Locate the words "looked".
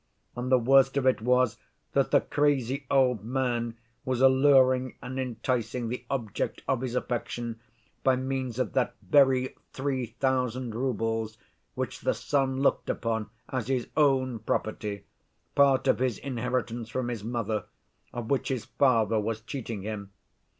12.63-12.89